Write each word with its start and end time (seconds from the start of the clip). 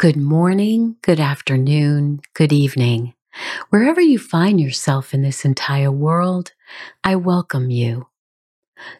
Good 0.00 0.16
morning, 0.16 0.96
good 1.02 1.20
afternoon, 1.20 2.22
good 2.32 2.54
evening. 2.54 3.12
Wherever 3.68 4.00
you 4.00 4.18
find 4.18 4.58
yourself 4.58 5.12
in 5.12 5.20
this 5.20 5.44
entire 5.44 5.92
world, 5.92 6.52
I 7.04 7.16
welcome 7.16 7.68
you. 7.68 8.06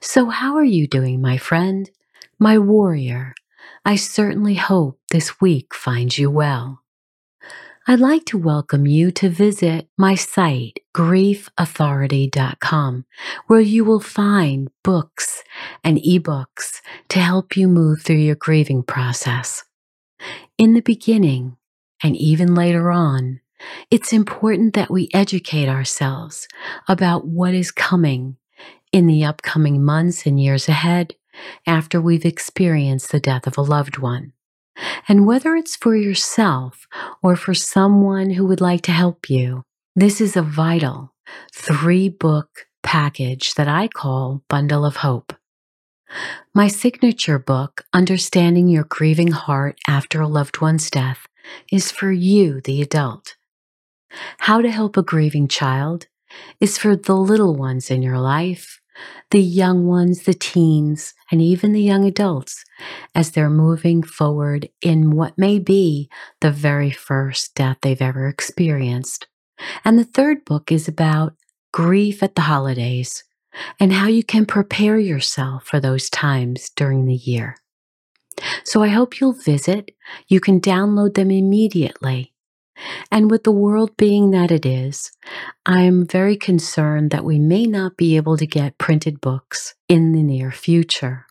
So, 0.02 0.28
how 0.28 0.56
are 0.56 0.62
you 0.62 0.86
doing, 0.86 1.22
my 1.22 1.38
friend, 1.38 1.88
my 2.38 2.58
warrior? 2.58 3.34
I 3.82 3.96
certainly 3.96 4.56
hope 4.56 5.00
this 5.10 5.40
week 5.40 5.74
finds 5.74 6.18
you 6.18 6.30
well. 6.30 6.82
I'd 7.86 7.98
like 7.98 8.26
to 8.26 8.36
welcome 8.36 8.86
you 8.86 9.10
to 9.12 9.30
visit 9.30 9.88
my 9.96 10.14
site, 10.14 10.80
griefauthority.com, 10.94 13.06
where 13.46 13.60
you 13.60 13.86
will 13.86 14.00
find 14.00 14.68
books 14.84 15.42
and 15.82 15.96
ebooks 15.96 16.82
to 17.08 17.20
help 17.20 17.56
you 17.56 17.68
move 17.68 18.02
through 18.02 18.16
your 18.16 18.36
grieving 18.36 18.82
process. 18.82 19.64
In 20.58 20.74
the 20.74 20.82
beginning, 20.82 21.56
and 22.02 22.16
even 22.16 22.54
later 22.54 22.90
on, 22.90 23.40
it's 23.90 24.12
important 24.12 24.74
that 24.74 24.90
we 24.90 25.08
educate 25.12 25.68
ourselves 25.68 26.48
about 26.88 27.26
what 27.26 27.54
is 27.54 27.70
coming 27.70 28.36
in 28.92 29.06
the 29.06 29.24
upcoming 29.24 29.84
months 29.84 30.26
and 30.26 30.40
years 30.40 30.68
ahead 30.68 31.14
after 31.66 32.00
we've 32.00 32.24
experienced 32.24 33.12
the 33.12 33.20
death 33.20 33.46
of 33.46 33.56
a 33.56 33.62
loved 33.62 33.98
one. 33.98 34.32
And 35.08 35.26
whether 35.26 35.56
it's 35.56 35.76
for 35.76 35.94
yourself 35.94 36.86
or 37.22 37.36
for 37.36 37.54
someone 37.54 38.30
who 38.30 38.46
would 38.46 38.60
like 38.60 38.82
to 38.82 38.92
help 38.92 39.28
you, 39.28 39.62
this 39.94 40.20
is 40.20 40.36
a 40.36 40.42
vital 40.42 41.14
three 41.54 42.08
book 42.08 42.66
package 42.82 43.54
that 43.54 43.68
I 43.68 43.88
call 43.88 44.42
Bundle 44.48 44.84
of 44.84 44.96
Hope. 44.96 45.34
My 46.54 46.68
signature 46.68 47.38
book, 47.38 47.84
Understanding 47.92 48.68
Your 48.68 48.84
Grieving 48.84 49.32
Heart 49.32 49.78
After 49.86 50.20
a 50.20 50.28
Loved 50.28 50.60
One's 50.60 50.90
Death, 50.90 51.26
is 51.70 51.92
for 51.92 52.10
you, 52.10 52.60
the 52.60 52.82
adult. 52.82 53.36
How 54.38 54.60
to 54.60 54.70
Help 54.70 54.96
a 54.96 55.02
Grieving 55.02 55.48
Child 55.48 56.06
is 56.60 56.78
for 56.78 56.96
the 56.96 57.14
little 57.16 57.54
ones 57.54 57.90
in 57.90 58.02
your 58.02 58.18
life, 58.18 58.80
the 59.30 59.40
young 59.40 59.86
ones, 59.86 60.24
the 60.24 60.34
teens, 60.34 61.14
and 61.30 61.40
even 61.40 61.72
the 61.72 61.82
young 61.82 62.04
adults 62.04 62.64
as 63.14 63.30
they're 63.30 63.50
moving 63.50 64.02
forward 64.02 64.68
in 64.82 65.12
what 65.12 65.38
may 65.38 65.58
be 65.58 66.10
the 66.40 66.50
very 66.50 66.90
first 66.90 67.54
death 67.54 67.78
they've 67.82 68.02
ever 68.02 68.26
experienced. 68.28 69.28
And 69.84 69.98
the 69.98 70.04
third 70.04 70.44
book 70.44 70.72
is 70.72 70.88
about 70.88 71.34
grief 71.72 72.22
at 72.22 72.34
the 72.34 72.42
holidays 72.42 73.22
and 73.78 73.92
how 73.92 74.06
you 74.06 74.22
can 74.22 74.46
prepare 74.46 74.98
yourself 74.98 75.66
for 75.66 75.80
those 75.80 76.10
times 76.10 76.70
during 76.70 77.06
the 77.06 77.14
year. 77.14 77.56
So 78.64 78.82
I 78.82 78.88
hope 78.88 79.20
you'll 79.20 79.32
visit. 79.32 79.90
You 80.28 80.40
can 80.40 80.60
download 80.60 81.14
them 81.14 81.30
immediately. 81.30 82.32
And 83.10 83.30
with 83.30 83.44
the 83.44 83.52
world 83.52 83.96
being 83.96 84.30
that 84.30 84.50
it 84.50 84.64
is, 84.64 85.12
I'm 85.66 86.06
very 86.06 86.36
concerned 86.36 87.10
that 87.10 87.24
we 87.24 87.38
may 87.38 87.64
not 87.64 87.96
be 87.96 88.16
able 88.16 88.36
to 88.38 88.46
get 88.46 88.78
printed 88.78 89.20
books 89.20 89.74
in 89.88 90.12
the 90.12 90.22
near 90.22 90.50
future. 90.50 91.26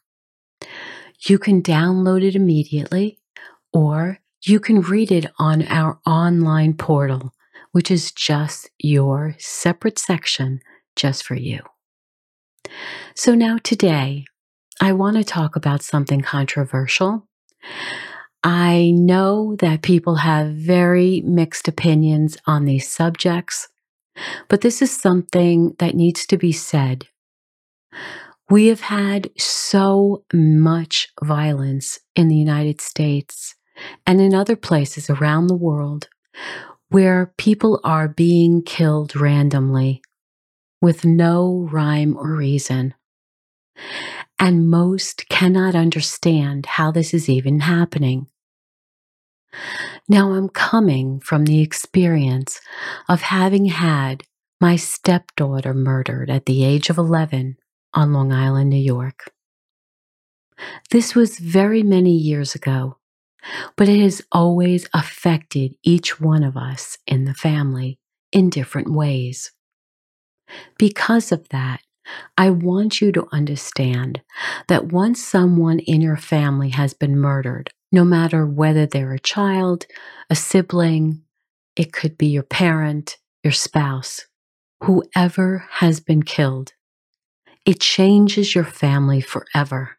You 1.28 1.40
can 1.40 1.62
download 1.62 2.24
it 2.24 2.36
immediately, 2.36 3.20
or 3.74 4.20
you 4.44 4.60
can 4.60 4.82
read 4.82 5.12
it 5.12 5.26
on 5.40 5.64
our 5.68 6.00
online 6.06 6.76
portal, 6.76 7.34
which 7.72 7.90
is 7.90 8.12
just 8.12 8.70
your 8.78 9.36
separate 9.40 10.00
section 10.00 10.62
just 10.96 11.24
for 11.24 11.36
you. 11.36 11.62
So 13.16 13.36
now 13.36 13.58
today, 13.64 14.26
I 14.82 14.94
want 14.94 15.18
to 15.18 15.24
talk 15.24 15.56
about 15.56 15.84
something 15.84 16.22
controversial. 16.22 17.28
I 18.44 18.92
know 18.92 19.58
that 19.60 19.82
people 19.82 20.16
have 20.16 20.54
very 20.54 21.22
mixed 21.26 21.68
opinions 21.68 22.38
on 22.46 22.64
these 22.64 22.90
subjects, 22.90 23.68
but 24.48 24.62
this 24.62 24.82
is 24.82 24.92
something 24.96 25.76
that 25.80 25.96
needs 25.96 26.26
to 26.28 26.38
be 26.38 26.54
said. 26.54 27.08
We 28.50 28.68
have 28.68 28.82
had 28.82 29.30
so 29.38 30.24
much 30.34 31.10
violence 31.22 32.00
in 32.16 32.30
the 32.30 32.38
United 32.38 32.80
States 32.80 33.56
and 34.06 34.22
in 34.22 34.34
other 34.34 34.56
places 34.56 35.10
around 35.10 35.48
the 35.48 35.56
world 35.56 36.08
where 36.90 37.34
people 37.38 37.80
are 37.84 38.08
being 38.08 38.64
killed 38.64 39.16
randomly 39.16 40.02
with 40.82 41.06
no 41.06 41.68
rhyme 41.72 42.16
or 42.18 42.36
reason. 42.36 42.94
And 44.38 44.70
most 44.70 45.28
cannot 45.30 45.76
understand 45.76 46.66
how 46.66 46.92
this 46.92 47.14
is 47.14 47.30
even 47.30 47.62
happening. 47.62 48.28
Now 50.08 50.32
I'm 50.34 50.50
coming 50.50 51.20
from 51.20 51.46
the 51.46 51.62
experience 51.62 52.60
of 53.08 53.22
having 53.22 53.66
had 53.66 54.24
my 54.62 54.76
stepdaughter 54.76 55.74
murdered 55.74 56.30
at 56.30 56.46
the 56.46 56.64
age 56.64 56.90
of 56.90 56.98
11 56.98 57.58
on 57.94 58.14
Long 58.14 58.32
Island, 58.32 58.70
New 58.70 58.78
York. 58.78 59.32
This 60.92 61.16
was 61.16 61.40
very 61.40 61.84
many 61.84 62.12
years 62.12 62.56
ago, 62.56 62.98
but 63.78 63.88
it 63.88 64.02
has 64.02 64.22
always 64.32 64.88
affected 64.94 65.76
each 65.84 66.20
one 66.20 66.44
of 66.44 66.58
us 66.58 66.98
in 67.08 67.26
the 67.26 67.34
family 67.34 68.00
in 68.32 68.50
different 68.50 68.92
ways. 68.92 69.52
Because 70.78 71.32
of 71.32 71.48
that, 71.50 71.82
I 72.38 72.50
want 72.50 73.02
you 73.02 73.12
to 73.12 73.28
understand 73.32 74.22
that 74.68 74.92
once 74.92 75.24
someone 75.24 75.80
in 75.80 76.02
your 76.02 76.18
family 76.18 76.70
has 76.70 76.94
been 76.94 77.20
murdered, 77.20 77.72
no 77.92 78.04
matter 78.04 78.46
whether 78.46 78.86
they're 78.86 79.14
a 79.14 79.20
child, 79.20 79.86
a 80.30 80.36
sibling, 80.36 81.22
it 81.76 81.94
could 81.94 82.18
be 82.18 82.28
your 82.28 82.44
parent, 82.44 83.18
your 83.44 83.54
spouse, 83.54 84.26
whoever 84.84 85.66
has 85.72 86.00
been 86.00 86.24
killed, 86.24 86.74
it 87.66 87.80
changes 87.80 88.56
your 88.56 88.64
family 88.64 89.22
forever. 89.22 89.98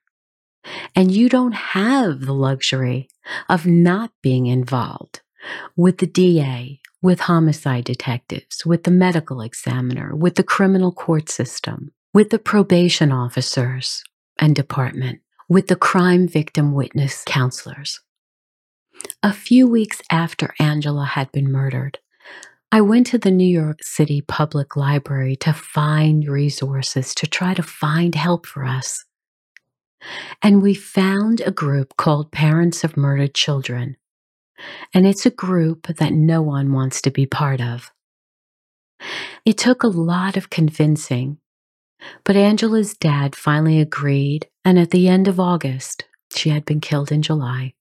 And 0.94 1.11
you 1.11 1.29
don't 1.29 1.55
have 1.55 2.20
the 2.20 2.35
luxury 2.35 3.08
of 3.49 3.67
not 3.67 4.11
being 4.23 4.46
involved 4.46 5.20
with 5.77 5.99
the 5.99 6.07
DA 6.07 6.81
with 7.03 7.21
homicide 7.21 7.85
detectives, 7.85 8.67
with 8.67 8.85
the 8.85 8.91
medical 8.91 9.41
examiner, 9.41 10.15
with 10.15 10.35
the 10.35 10.43
criminal 10.43 10.93
court 10.93 11.29
system, 11.29 11.93
with 12.13 12.31
the 12.31 12.39
probation 12.39 13.11
officers 13.11 14.03
and 14.39 14.55
department, 14.55 15.21
with 15.49 15.69
the 15.69 15.77
crime 15.77 16.29
victim 16.29 16.73
witness 16.73 17.23
counselors. 17.27 18.01
A 19.23 19.33
few 19.33 19.67
weeks 19.67 20.03
after 20.11 20.55
Angela 20.59 21.07
had 21.07 21.33
been 21.33 21.51
murdered, 21.51 21.99
I 22.71 22.83
went 22.83 23.07
to 23.09 23.19
the 23.19 23.31
New 23.31 23.49
York 23.49 23.83
City 23.83 24.21
Public 24.21 24.77
Library 24.77 25.37
to 25.37 25.53
find 25.53 26.29
resources 26.29 27.15
to 27.17 27.27
try 27.27 27.55
to 27.55 27.63
find 27.63 28.15
help 28.15 28.47
for 28.47 28.65
us. 28.65 29.05
And 30.43 30.63
we 30.63 30.75
found 30.75 31.41
a 31.41 31.51
group 31.51 31.97
called 31.97 32.31
Parents 32.31 32.85
of 32.85 32.97
Murdered 32.97 33.35
Children 33.35 33.97
and 34.93 35.07
it's 35.07 35.27
a 35.27 35.31
group 35.31 35.87
that 35.87 36.12
no 36.12 36.43
one 36.43 36.73
wants 36.73 37.01
to 37.03 37.11
be 37.11 37.27
part 37.27 37.61
of. 37.61 37.91
It 39.45 39.57
took 39.57 39.83
a 39.83 39.89
lot 39.89 40.37
of 40.37 40.51
convincing, 40.51 41.39
but 42.25 42.37
Angela's 42.37 42.95
dad 42.95 43.35
finally 43.35 43.81
agreed, 43.81 44.49
and 44.65 44.79
at 44.79 44.91
the 44.91 45.09
end 45.09 45.29
of 45.29 45.41
August, 45.41 46.05
she 46.35 46.51
had 46.51 46.65
been 46.65 46.81
killed 46.81 47.11
in 47.11 47.23
July. 47.23 47.75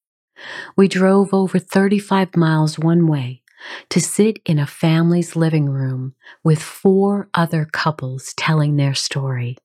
We 0.76 0.88
drove 0.88 1.34
over 1.34 1.60
35 1.60 2.36
miles 2.36 2.80
one 2.80 3.08
way 3.08 3.42
to 3.90 4.00
sit 4.00 4.40
in 4.46 4.58
a 4.58 4.68
family's 4.68 5.36
living 5.36 5.70
room 5.70 6.16
with 6.44 6.62
four 6.62 7.30
other 7.34 7.66
couples 7.66 8.34
telling 8.36 8.76
their 8.78 8.94
story. 8.94 9.58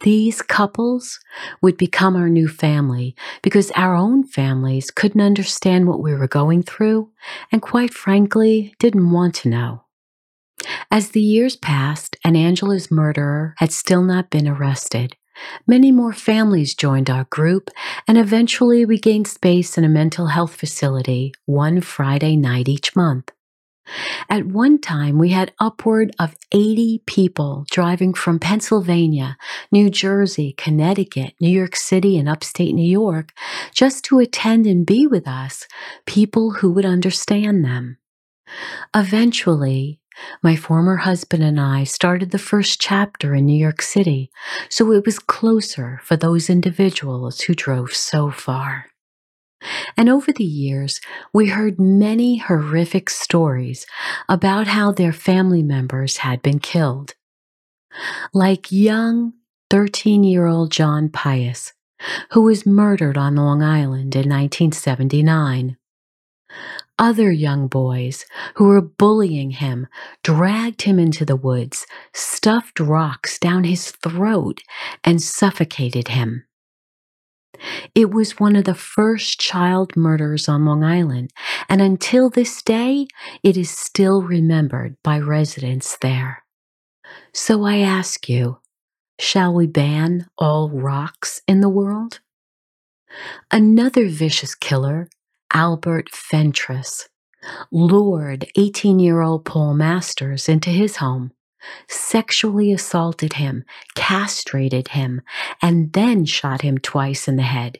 These 0.00 0.42
couples 0.42 1.20
would 1.62 1.76
become 1.76 2.16
our 2.16 2.28
new 2.28 2.48
family 2.48 3.16
because 3.42 3.70
our 3.72 3.94
own 3.94 4.24
families 4.24 4.90
couldn't 4.90 5.20
understand 5.20 5.86
what 5.86 6.00
we 6.00 6.14
were 6.14 6.28
going 6.28 6.62
through 6.62 7.10
and, 7.50 7.62
quite 7.62 7.94
frankly, 7.94 8.74
didn't 8.78 9.10
want 9.10 9.34
to 9.36 9.48
know. 9.48 9.82
As 10.90 11.10
the 11.10 11.20
years 11.20 11.56
passed 11.56 12.16
and 12.24 12.36
Angela's 12.36 12.90
murderer 12.90 13.54
had 13.58 13.72
still 13.72 14.02
not 14.02 14.30
been 14.30 14.48
arrested, 14.48 15.16
many 15.66 15.92
more 15.92 16.12
families 16.12 16.74
joined 16.74 17.10
our 17.10 17.24
group, 17.24 17.70
and 18.08 18.16
eventually 18.16 18.84
we 18.84 18.98
gained 18.98 19.28
space 19.28 19.76
in 19.76 19.84
a 19.84 19.88
mental 19.88 20.28
health 20.28 20.54
facility 20.54 21.32
one 21.44 21.80
Friday 21.80 22.36
night 22.36 22.68
each 22.68 22.96
month. 22.96 23.30
At 24.28 24.46
one 24.46 24.80
time, 24.80 25.18
we 25.18 25.30
had 25.30 25.52
upward 25.58 26.14
of 26.18 26.36
80 26.52 27.02
people 27.06 27.64
driving 27.70 28.14
from 28.14 28.38
Pennsylvania, 28.38 29.36
New 29.70 29.90
Jersey, 29.90 30.54
Connecticut, 30.56 31.34
New 31.40 31.50
York 31.50 31.76
City, 31.76 32.18
and 32.18 32.28
upstate 32.28 32.74
New 32.74 32.88
York 32.88 33.32
just 33.74 34.04
to 34.06 34.18
attend 34.18 34.66
and 34.66 34.86
be 34.86 35.06
with 35.06 35.28
us, 35.28 35.66
people 36.06 36.52
who 36.52 36.72
would 36.72 36.86
understand 36.86 37.64
them. 37.64 37.98
Eventually, 38.94 40.00
my 40.42 40.56
former 40.56 40.96
husband 40.96 41.42
and 41.42 41.60
I 41.60 41.84
started 41.84 42.30
the 42.30 42.38
first 42.38 42.80
chapter 42.80 43.34
in 43.34 43.46
New 43.46 43.58
York 43.58 43.82
City, 43.82 44.30
so 44.68 44.92
it 44.92 45.04
was 45.04 45.18
closer 45.18 46.00
for 46.02 46.16
those 46.16 46.48
individuals 46.48 47.42
who 47.42 47.54
drove 47.54 47.92
so 47.92 48.30
far. 48.30 48.86
And 49.96 50.08
over 50.08 50.32
the 50.32 50.44
years, 50.44 51.00
we 51.32 51.48
heard 51.48 51.80
many 51.80 52.36
horrific 52.36 53.08
stories 53.08 53.86
about 54.28 54.66
how 54.66 54.92
their 54.92 55.12
family 55.12 55.62
members 55.62 56.18
had 56.18 56.42
been 56.42 56.58
killed. 56.58 57.14
Like 58.34 58.70
young 58.70 59.32
13 59.70 60.22
year 60.22 60.46
old 60.46 60.70
John 60.70 61.08
Pius, 61.08 61.72
who 62.32 62.42
was 62.42 62.66
murdered 62.66 63.16
on 63.16 63.36
Long 63.36 63.62
Island 63.62 64.14
in 64.14 64.28
1979. 64.28 65.76
Other 66.98 67.30
young 67.30 67.68
boys 67.68 68.24
who 68.54 68.68
were 68.68 68.80
bullying 68.80 69.50
him 69.50 69.86
dragged 70.22 70.82
him 70.82 70.98
into 70.98 71.26
the 71.26 71.36
woods, 71.36 71.86
stuffed 72.14 72.80
rocks 72.80 73.38
down 73.38 73.64
his 73.64 73.90
throat, 73.90 74.62
and 75.04 75.22
suffocated 75.22 76.08
him. 76.08 76.45
It 77.94 78.10
was 78.10 78.40
one 78.40 78.56
of 78.56 78.64
the 78.64 78.74
first 78.74 79.40
child 79.40 79.96
murders 79.96 80.48
on 80.48 80.64
Long 80.64 80.84
Island, 80.84 81.30
and 81.68 81.80
until 81.80 82.30
this 82.30 82.62
day, 82.62 83.06
it 83.42 83.56
is 83.56 83.70
still 83.70 84.22
remembered 84.22 84.96
by 85.02 85.18
residents 85.18 85.96
there. 85.98 86.44
So 87.32 87.64
I 87.64 87.78
ask 87.78 88.28
you, 88.28 88.58
shall 89.18 89.54
we 89.54 89.66
ban 89.66 90.26
all 90.38 90.70
rocks 90.70 91.40
in 91.46 91.60
the 91.60 91.68
world? 91.68 92.20
Another 93.50 94.08
vicious 94.08 94.54
killer, 94.54 95.08
Albert 95.52 96.10
Fentress, 96.10 97.08
lured 97.70 98.46
18 98.56 98.98
year 98.98 99.20
old 99.20 99.44
Paul 99.44 99.74
Masters 99.74 100.48
into 100.48 100.70
his 100.70 100.96
home 100.96 101.32
sexually 101.88 102.72
assaulted 102.72 103.34
him, 103.34 103.64
castrated 103.94 104.88
him, 104.88 105.22
and 105.62 105.92
then 105.92 106.24
shot 106.24 106.62
him 106.62 106.78
twice 106.78 107.28
in 107.28 107.36
the 107.36 107.42
head. 107.42 107.78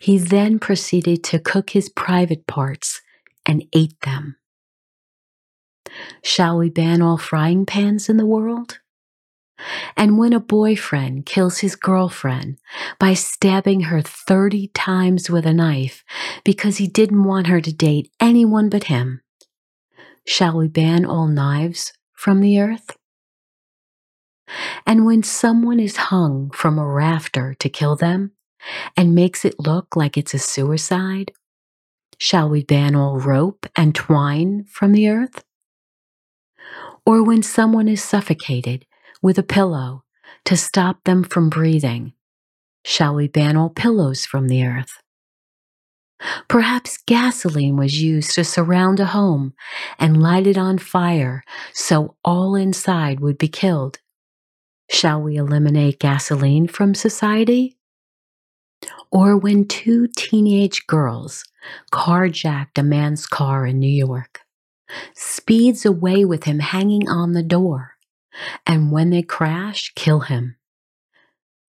He 0.00 0.18
then 0.18 0.58
proceeded 0.58 1.24
to 1.24 1.38
cook 1.38 1.70
his 1.70 1.88
private 1.88 2.46
parts 2.46 3.02
and 3.46 3.64
ate 3.72 4.00
them. 4.02 4.36
Shall 6.22 6.58
we 6.58 6.70
ban 6.70 7.02
all 7.02 7.18
frying 7.18 7.66
pans 7.66 8.08
in 8.08 8.16
the 8.16 8.26
world? 8.26 8.78
And 9.96 10.18
when 10.18 10.32
a 10.32 10.40
boyfriend 10.40 11.26
kills 11.26 11.58
his 11.58 11.76
girlfriend 11.76 12.58
by 12.98 13.14
stabbing 13.14 13.82
her 13.82 14.02
30 14.02 14.68
times 14.68 15.30
with 15.30 15.46
a 15.46 15.54
knife 15.54 16.04
because 16.44 16.78
he 16.78 16.88
didn't 16.88 17.24
want 17.24 17.46
her 17.46 17.60
to 17.60 17.72
date 17.72 18.10
anyone 18.20 18.68
but 18.68 18.84
him, 18.84 19.20
shall 20.26 20.56
we 20.56 20.66
ban 20.66 21.04
all 21.04 21.28
knives 21.28 21.92
from 22.14 22.40
the 22.40 22.60
earth? 22.60 22.96
And 24.86 25.06
when 25.06 25.22
someone 25.22 25.80
is 25.80 25.96
hung 25.96 26.50
from 26.50 26.78
a 26.78 26.86
rafter 26.86 27.54
to 27.54 27.68
kill 27.68 27.96
them 27.96 28.32
and 28.96 29.14
makes 29.14 29.44
it 29.44 29.58
look 29.58 29.96
like 29.96 30.16
it's 30.16 30.34
a 30.34 30.38
suicide, 30.38 31.32
shall 32.18 32.48
we 32.48 32.62
ban 32.62 32.94
all 32.94 33.18
rope 33.18 33.66
and 33.76 33.94
twine 33.94 34.64
from 34.64 34.92
the 34.92 35.08
earth? 35.08 35.44
Or 37.06 37.22
when 37.22 37.42
someone 37.42 37.88
is 37.88 38.02
suffocated 38.02 38.86
with 39.22 39.38
a 39.38 39.42
pillow 39.42 40.04
to 40.44 40.56
stop 40.56 41.04
them 41.04 41.22
from 41.22 41.50
breathing, 41.50 42.12
shall 42.84 43.14
we 43.14 43.28
ban 43.28 43.56
all 43.56 43.70
pillows 43.70 44.24
from 44.24 44.48
the 44.48 44.64
earth? 44.64 45.02
Perhaps 46.48 46.98
gasoline 47.06 47.76
was 47.76 48.00
used 48.00 48.34
to 48.34 48.44
surround 48.44 49.00
a 49.00 49.06
home 49.06 49.54
and 49.98 50.22
light 50.22 50.46
it 50.46 50.56
on 50.56 50.78
fire 50.78 51.42
so 51.72 52.16
all 52.24 52.54
inside 52.54 53.20
would 53.20 53.38
be 53.38 53.48
killed. 53.48 53.98
Shall 54.90 55.20
we 55.20 55.36
eliminate 55.36 55.98
gasoline 55.98 56.68
from 56.68 56.94
society? 56.94 57.76
Or 59.10 59.36
when 59.36 59.66
two 59.66 60.08
teenage 60.08 60.86
girls 60.86 61.44
carjacked 61.92 62.78
a 62.78 62.82
man's 62.82 63.26
car 63.26 63.66
in 63.66 63.78
New 63.78 63.86
York, 63.86 64.40
speeds 65.14 65.86
away 65.86 66.24
with 66.24 66.44
him 66.44 66.58
hanging 66.58 67.08
on 67.08 67.32
the 67.32 67.42
door, 67.42 67.94
and 68.66 68.92
when 68.92 69.10
they 69.10 69.22
crash, 69.22 69.92
kill 69.94 70.20
him. 70.20 70.56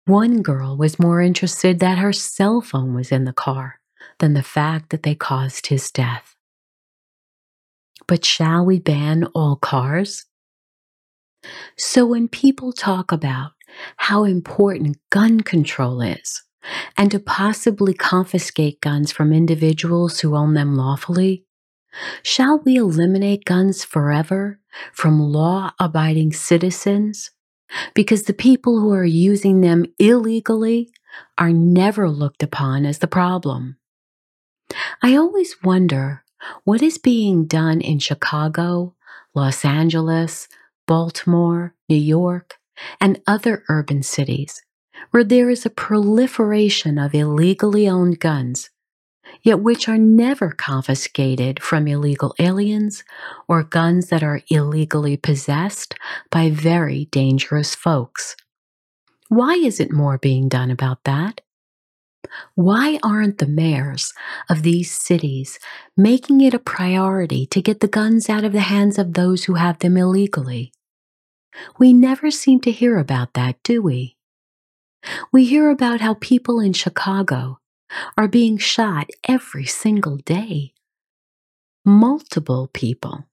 One 0.06 0.42
girl 0.42 0.76
was 0.76 0.98
more 0.98 1.20
interested 1.20 1.78
that 1.80 1.98
her 1.98 2.12
cell 2.12 2.60
phone 2.60 2.94
was 2.94 3.12
in 3.12 3.24
the 3.24 3.32
car 3.32 3.80
than 4.18 4.34
the 4.34 4.42
fact 4.42 4.90
that 4.90 5.02
they 5.02 5.14
caused 5.14 5.66
his 5.68 5.90
death. 5.90 6.34
But 8.06 8.24
shall 8.24 8.64
we 8.64 8.78
ban 8.78 9.24
all 9.34 9.56
cars? 9.56 10.26
So 11.76 12.06
when 12.06 12.28
people 12.28 12.72
talk 12.72 13.12
about 13.12 13.52
how 13.96 14.24
important 14.24 14.98
gun 15.10 15.40
control 15.40 16.00
is, 16.00 16.42
and 16.96 17.10
to 17.10 17.20
possibly 17.20 17.94
confiscate 17.94 18.80
guns 18.80 19.12
from 19.12 19.32
individuals 19.32 20.20
who 20.20 20.34
own 20.34 20.54
them 20.54 20.74
lawfully, 20.74 21.44
shall 22.22 22.58
we 22.60 22.76
eliminate 22.76 23.44
guns 23.44 23.84
forever 23.84 24.60
from 24.92 25.20
law 25.20 25.72
abiding 25.78 26.32
citizens? 26.32 27.30
Because 27.94 28.24
the 28.24 28.32
people 28.32 28.80
who 28.80 28.92
are 28.92 29.04
using 29.04 29.60
them 29.60 29.84
illegally 29.98 30.90
are 31.38 31.52
never 31.52 32.08
looked 32.08 32.42
upon 32.42 32.86
as 32.86 32.98
the 32.98 33.06
problem. 33.06 33.76
I 35.02 35.16
always 35.16 35.62
wonder 35.62 36.24
what 36.64 36.82
is 36.82 36.98
being 36.98 37.46
done 37.46 37.80
in 37.80 37.98
Chicago, 37.98 38.94
Los 39.34 39.64
Angeles, 39.64 40.48
Baltimore, 40.86 41.74
New 41.88 41.96
York, 41.96 42.54
and 43.00 43.20
other 43.26 43.64
urban 43.68 44.02
cities 44.02 44.62
where 45.10 45.24
there 45.24 45.50
is 45.50 45.64
a 45.64 45.70
proliferation 45.70 46.98
of 46.98 47.14
illegally 47.14 47.88
owned 47.88 48.20
guns, 48.20 48.70
yet 49.42 49.60
which 49.60 49.88
are 49.88 49.98
never 49.98 50.50
confiscated 50.50 51.62
from 51.62 51.86
illegal 51.86 52.34
aliens 52.38 53.04
or 53.48 53.62
guns 53.62 54.08
that 54.08 54.22
are 54.22 54.40
illegally 54.48 55.16
possessed 55.16 55.94
by 56.30 56.50
very 56.50 57.06
dangerous 57.06 57.74
folks. 57.74 58.36
Why 59.28 59.54
isn't 59.54 59.92
more 59.92 60.18
being 60.18 60.48
done 60.48 60.70
about 60.70 61.04
that? 61.04 61.40
Why 62.54 62.98
aren't 63.02 63.38
the 63.38 63.46
mayors 63.46 64.12
of 64.48 64.62
these 64.62 64.90
cities 64.90 65.58
making 65.96 66.40
it 66.40 66.54
a 66.54 66.58
priority 66.58 67.46
to 67.46 67.62
get 67.62 67.80
the 67.80 67.88
guns 67.88 68.28
out 68.28 68.44
of 68.44 68.52
the 68.52 68.60
hands 68.60 68.98
of 68.98 69.14
those 69.14 69.44
who 69.44 69.54
have 69.54 69.78
them 69.78 69.96
illegally? 69.96 70.72
We 71.78 71.92
never 71.92 72.30
seem 72.30 72.60
to 72.60 72.70
hear 72.70 72.98
about 72.98 73.34
that, 73.34 73.62
do 73.62 73.82
we? 73.82 74.16
We 75.32 75.46
hear 75.46 75.70
about 75.70 76.00
how 76.00 76.14
people 76.14 76.60
in 76.60 76.72
Chicago 76.72 77.60
are 78.16 78.28
being 78.28 78.58
shot 78.58 79.10
every 79.28 79.66
single 79.66 80.16
day. 80.16 80.72
Multiple 81.84 82.68
people 82.72 83.26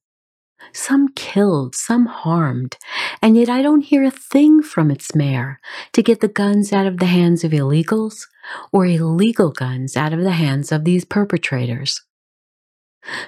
some 0.72 1.10
killed, 1.10 1.76
some 1.76 2.06
harmed, 2.06 2.78
and 3.22 3.36
yet 3.36 3.50
I 3.50 3.62
don't 3.62 3.82
hear 3.82 4.04
a 4.04 4.12
thing 4.12 4.62
from 4.62 4.92
its 4.92 5.14
mayor 5.16 5.60
to 5.94 6.04
get 6.04 6.22
the 6.22 6.28
guns 6.28 6.72
out 6.72 6.86
of 6.86 6.98
the 6.98 7.06
hands 7.06 7.44
of 7.44 7.52
illegals 7.52 8.28
or 8.72 8.86
illegal 8.86 9.52
guns 9.52 9.98
out 9.98 10.14
of 10.14 10.22
the 10.22 10.32
hands 10.32 10.72
of 10.72 10.84
these 10.84 11.06
perpetrators. 11.06 12.02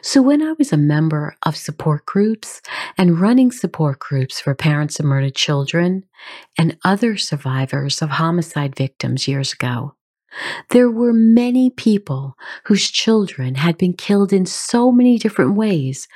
So, 0.02 0.22
when 0.22 0.42
I 0.42 0.54
was 0.54 0.72
a 0.72 0.78
member 0.78 1.36
of 1.44 1.58
support 1.58 2.06
groups 2.06 2.62
and 2.98 3.20
running 3.20 3.52
support 3.52 4.00
groups 4.00 4.40
for 4.40 4.56
parents 4.56 5.00
of 5.00 5.06
murdered 5.06 5.36
children 5.36 6.06
and 6.58 6.78
other 6.86 7.18
survivors 7.18 8.02
of 8.02 8.12
homicide 8.12 8.76
victims 8.76 9.28
years 9.28 9.52
ago, 9.52 9.96
there 10.70 10.90
were 10.90 11.14
many 11.14 11.70
people 11.70 12.36
whose 12.66 12.90
children 12.90 13.56
had 13.56 13.78
been 13.78 13.94
killed 13.94 14.34
in 14.34 14.46
so 14.46 14.92
many 14.92 15.18
different 15.18 15.56
ways, 15.56 16.08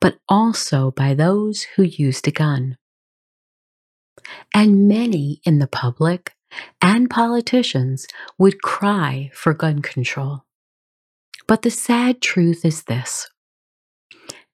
but 0.00 0.18
also 0.28 0.90
by 0.90 1.14
those 1.14 1.62
who 1.76 1.82
used 1.82 2.28
a 2.28 2.30
gun. 2.30 2.76
And 4.54 4.88
many 4.88 5.40
in 5.44 5.58
the 5.58 5.66
public 5.66 6.34
and 6.80 7.08
politicians 7.08 8.06
would 8.38 8.62
cry 8.62 9.30
for 9.34 9.54
gun 9.54 9.80
control. 9.82 10.44
But 11.46 11.62
the 11.62 11.70
sad 11.70 12.20
truth 12.20 12.64
is 12.64 12.84
this 12.84 13.28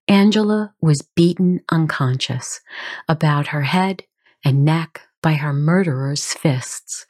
Angela 0.07 0.75
was 0.81 1.03
beaten 1.15 1.61
unconscious 1.71 2.61
about 3.09 3.49
her 3.49 3.63
head 3.63 4.05
and 4.45 4.65
neck 4.65 5.03
by 5.23 5.35
her 5.35 5.53
murderer's 5.53 6.33
fists, 6.33 7.05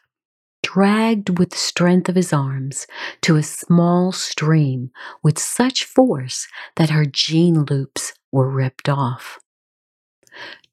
dragged 0.63 1.39
with 1.39 1.51
the 1.51 1.57
strength 1.57 2.09
of 2.09 2.15
his 2.15 2.33
arms 2.33 2.87
to 3.23 3.37
a 3.37 3.43
small 3.43 4.13
stream 4.13 4.91
with 5.23 5.39
such 5.39 5.85
force 5.85 6.47
that 6.77 6.91
her 6.91 7.05
jean 7.05 7.65
loops 7.65 8.13
were 8.33 8.51
ripped 8.51 8.89
off. 8.89 9.39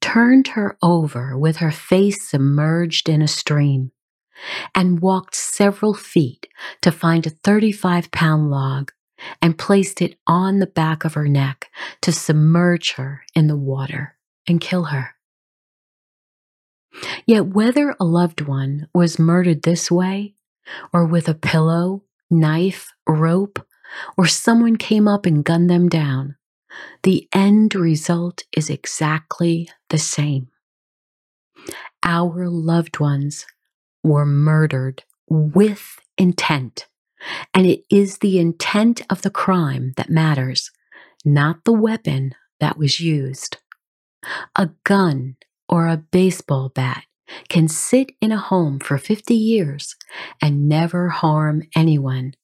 Turned 0.00 0.48
her 0.48 0.76
over 0.82 1.36
with 1.36 1.56
her 1.56 1.70
face 1.72 2.28
submerged 2.28 3.08
in 3.08 3.22
a 3.22 3.28
stream 3.28 3.92
and 4.74 5.00
walked 5.00 5.34
several 5.34 5.94
feet 5.94 6.46
to 6.82 6.92
find 6.92 7.26
a 7.26 7.30
35 7.30 8.10
pound 8.10 8.50
log 8.50 8.92
and 9.40 9.58
placed 9.58 10.02
it 10.02 10.18
on 10.26 10.58
the 10.58 10.66
back 10.66 11.04
of 11.04 11.14
her 11.14 11.28
neck 11.28 11.70
to 12.02 12.12
submerge 12.12 12.92
her 12.92 13.22
in 13.34 13.46
the 13.46 13.56
water 13.56 14.16
and 14.46 14.60
kill 14.60 14.84
her. 14.84 15.15
Yet, 17.26 17.48
whether 17.48 17.94
a 17.98 18.04
loved 18.04 18.42
one 18.42 18.88
was 18.94 19.18
murdered 19.18 19.62
this 19.62 19.90
way, 19.90 20.34
or 20.92 21.06
with 21.06 21.28
a 21.28 21.34
pillow, 21.34 22.02
knife, 22.30 22.92
rope, 23.06 23.64
or 24.16 24.26
someone 24.26 24.76
came 24.76 25.06
up 25.06 25.26
and 25.26 25.44
gunned 25.44 25.70
them 25.70 25.88
down, 25.88 26.36
the 27.02 27.28
end 27.32 27.74
result 27.74 28.44
is 28.56 28.68
exactly 28.68 29.68
the 29.90 29.98
same. 29.98 30.48
Our 32.02 32.48
loved 32.48 33.00
ones 33.00 33.46
were 34.02 34.26
murdered 34.26 35.04
with 35.28 35.98
intent 36.18 36.86
and 37.54 37.66
it 37.66 37.84
is 37.90 38.18
the 38.18 38.38
intent 38.38 39.02
of 39.10 39.22
the 39.22 39.30
crime 39.30 39.92
that 39.96 40.10
matters, 40.10 40.70
not 41.24 41.64
the 41.64 41.72
weapon 41.72 42.34
that 42.60 42.78
was 42.78 43.00
used. 43.00 43.58
A 44.54 44.70
gun 44.84 45.36
or 45.68 45.88
a 45.88 45.96
baseball 45.96 46.68
bat 46.68 47.04
can 47.48 47.68
sit 47.68 48.10
in 48.20 48.32
a 48.32 48.38
home 48.38 48.78
for 48.78 48.98
50 48.98 49.34
years 49.34 49.96
and 50.40 50.68
never 50.68 51.08
harm 51.08 51.62
anyone. 51.74 52.34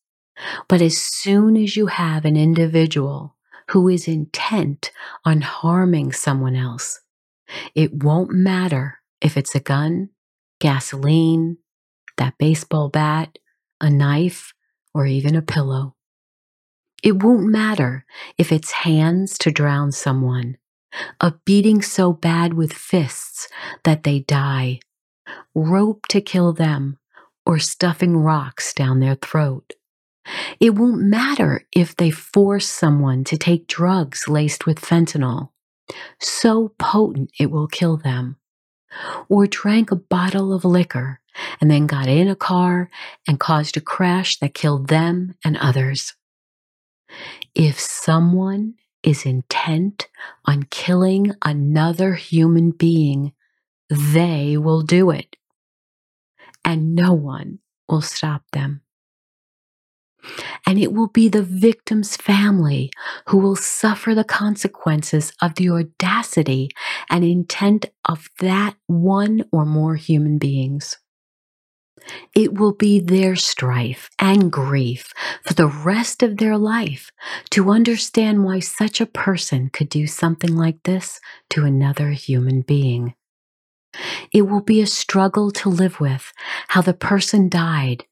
But 0.69 0.83
as 0.83 0.99
soon 0.99 1.57
as 1.57 1.77
you 1.77 1.87
have 1.87 2.25
an 2.25 2.37
individual 2.37 3.37
who 3.71 3.89
is 3.89 4.09
intent 4.09 4.91
on 5.25 5.41
harming 5.41 6.13
someone 6.13 6.57
else, 6.57 7.01
it 7.75 8.03
won't 8.03 8.31
matter 8.31 8.99
if 9.21 9.37
it's 9.37 9.55
a 9.55 9.61
gun, 9.61 10.11
gasoline, 10.59 11.59
that 12.17 12.35
baseball 12.39 12.89
bat, 12.89 13.39
a 13.81 13.91
knife, 13.91 14.53
or 14.95 15.07
even 15.07 15.35
a 15.35 15.43
pillow. 15.43 15.95
It 17.03 17.23
won't 17.23 17.47
matter 17.47 18.05
if 18.39 18.53
it's 18.53 18.71
hands 18.71 19.37
to 19.39 19.51
drown 19.51 19.93
someone, 19.93 20.57
a 21.21 21.33
beating 21.45 21.83
so 21.83 22.13
bad 22.13 22.55
with 22.55 22.73
fists 22.73 23.49
that 23.85 24.05
they 24.05 24.21
die, 24.21 24.81
rope 25.55 26.07
to 26.09 26.21
kill 26.21 26.53
them, 26.53 26.99
or 27.47 27.59
stuffing 27.59 28.17
rocks 28.17 28.73
down 28.73 29.01
their 29.01 29.17
throat. 29.17 29.75
It 30.61 30.75
won't 30.75 31.03
matter 31.03 31.67
if 31.73 31.97
they 31.97 32.11
force 32.11 32.69
someone 32.69 33.25
to 33.25 33.37
take 33.37 33.67
drugs 33.67 34.29
laced 34.29 34.67
with 34.67 34.81
fentanyl, 34.81 35.51
so 36.21 36.75
potent 36.79 37.31
it 37.39 37.51
will 37.51 37.67
kill 37.67 37.97
them, 37.97 38.37
or 39.29 39.47
drank 39.47 39.91
a 39.91 39.97
bottle 39.97 40.53
of 40.53 40.65
liquor 40.65 41.21
and 41.61 41.71
then 41.71 41.87
got 41.87 42.09
in 42.09 42.29
a 42.29 42.37
car 42.37 42.91
and 43.27 43.41
caused 43.41 43.77
a 43.77 43.81
crash 43.81 44.39
that 44.39 44.55
killed 44.55 44.89
them 44.89 45.35
and 45.45 45.57
others. 45.57 46.15
If 47.55 47.79
someone 47.81 48.75
is 49.03 49.27
intent 49.27 50.09
on 50.45 50.65
killing 50.65 51.33
another 51.45 52.15
human 52.15 52.71
being, 52.71 53.33
they 53.91 54.57
will 54.57 54.83
do 54.83 55.11
it. 55.11 55.37
And 56.65 56.95
no 56.95 57.13
one 57.13 57.59
will 57.89 58.01
stop 58.01 58.43
them. 58.53 58.83
And 60.67 60.79
it 60.79 60.93
will 60.93 61.09
be 61.09 61.29
the 61.29 61.43
victim's 61.43 62.17
family 62.17 62.91
who 63.29 63.39
will 63.39 63.57
suffer 63.57 64.15
the 64.15 64.25
consequences 64.25 65.33
of 65.43 65.57
the 65.57 65.69
audacity 65.71 66.71
and 67.11 67.25
intent 67.25 67.87
of 68.09 68.29
that 68.39 68.77
one 68.87 69.45
or 69.51 69.67
more 69.67 69.97
human 69.97 70.39
beings. 70.39 70.99
It 72.35 72.55
will 72.55 72.73
be 72.73 73.01
their 73.01 73.37
strife 73.37 74.11
and 74.19 74.51
grief 74.51 75.13
for 75.45 75.55
the 75.55 75.67
rest 75.67 76.23
of 76.23 76.39
their 76.39 76.57
life 76.57 77.11
to 77.51 77.71
understand 77.71 78.45
why 78.45 78.61
such 78.61 79.01
a 79.01 79.07
person 79.07 79.71
could 79.73 79.89
do 79.89 80.07
something 80.07 80.57
like 80.57 80.83
this 80.85 81.21
to 81.51 81.65
another 81.65 82.11
human 82.11 82.63
being. 82.63 83.15
It 84.33 84.43
will 84.43 84.63
be 84.63 84.81
a 84.81 84.87
struggle 84.87 85.51
to 85.53 85.69
live 85.69 86.01
with 86.01 86.33
how 86.69 86.81
the 86.81 86.95
person 86.95 87.49
died 87.49 88.07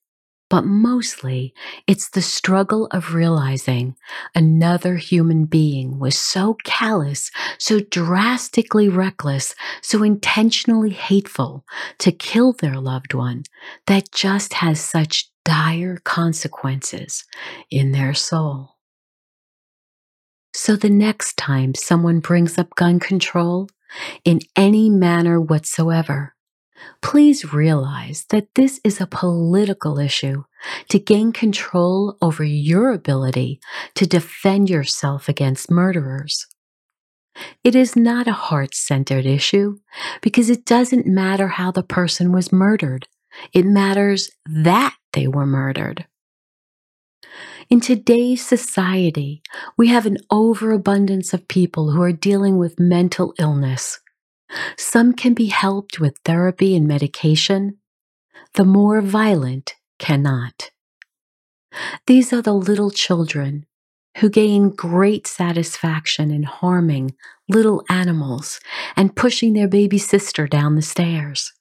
but 0.51 0.67
mostly 0.67 1.55
it's 1.87 2.11
the 2.11 2.21
struggle 2.21 2.87
of 2.91 3.15
realizing 3.15 3.97
another 4.35 4.97
human 4.97 5.47
being 5.47 5.99
was 5.99 6.19
so 6.19 6.57
callous, 6.65 7.31
so 7.57 7.81
drastically 7.81 8.89
reckless, 8.89 9.55
so 9.81 10.03
intentionally 10.03 10.91
hateful 10.91 11.65
to 11.99 12.13
kill 12.13 12.53
their 12.53 12.75
loved 12.75 13.15
one 13.15 13.45
that 13.87 14.13
just 14.13 14.55
has 14.55 14.81
such 14.81 15.31
dire 15.45 15.99
consequences 16.05 17.25
in 17.71 17.93
their 17.93 18.13
soul. 18.13 18.77
So 20.53 20.75
the 20.75 20.91
next 20.91 21.37
time 21.37 21.75
someone 21.75 22.19
brings 22.19 22.59
up 22.59 22.75
gun 22.75 22.99
control 22.99 23.69
in 24.25 24.41
any 24.57 24.91
manner 24.91 25.41
whatsoever, 25.41 26.35
please 27.03 27.53
realize 27.53 28.27
that 28.31 28.49
this 28.55 28.81
is 28.85 29.01
a 29.01 29.07
political 29.07 29.99
issue 29.99 30.45
to 30.89 30.99
gain 30.99 31.33
control 31.33 32.17
over 32.21 32.45
your 32.45 32.93
ability 32.93 33.61
to 33.95 34.07
defend 34.07 34.69
yourself 34.69 35.29
against 35.29 35.71
murderers. 35.71 36.47
It 37.65 37.75
is 37.75 37.97
not 37.97 38.29
a 38.29 38.33
heart 38.33 38.75
centered 38.75 39.27
issue 39.27 39.79
because 40.21 40.51
it 40.51 40.65
doesn't 40.65 41.07
matter 41.07 41.49
how 41.49 41.71
the 41.71 41.83
person 41.83 42.33
was 42.33 42.53
murdered. 42.53 43.07
It 43.53 43.65
matters 43.65 44.31
that 44.47 44.95
they 45.13 45.29
were 45.29 45.47
murdered. 45.47 46.07
In 47.71 47.81
today's 47.81 48.45
society, 48.45 49.43
we 49.77 49.89
have 49.89 50.05
an 50.05 50.19
overabundance 50.31 51.33
of 51.33 51.47
people 51.47 51.93
who 51.93 52.03
are 52.03 52.13
dealing 52.13 52.59
with 52.59 52.81
mental 52.81 53.33
illness 53.39 54.01
some 54.77 55.13
can 55.13 55.35
be 55.35 55.47
helped 55.47 56.01
with 56.01 56.19
therapy 56.25 56.77
and 56.77 56.87
medication. 56.87 57.79
The 58.55 58.65
more 58.65 59.01
violent 59.01 59.75
cannot. 59.99 60.71
These 62.07 62.33
are 62.33 62.43
the 62.43 62.55
little 62.55 62.91
children 62.91 63.67
who 64.19 64.29
gain 64.29 64.71
great 64.71 65.27
satisfaction 65.27 66.31
in 66.31 66.43
harming 66.43 67.15
little 67.49 67.85
animals 67.89 68.61
and 68.97 69.15
pushing 69.15 69.53
their 69.53 69.69
baby 69.69 69.99
sister 69.99 70.47
down 70.47 70.75
the 70.75 70.83
stairs. 70.83 71.53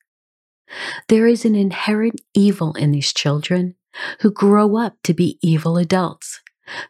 There 1.07 1.27
is 1.27 1.45
an 1.45 1.55
inherent 1.55 2.21
evil 2.33 2.73
in 2.73 2.91
these 2.91 3.13
children 3.13 3.75
who 4.21 4.31
grow 4.31 4.77
up 4.77 4.97
to 5.03 5.13
be 5.13 5.37
evil 5.41 5.77
adults, 5.77 6.41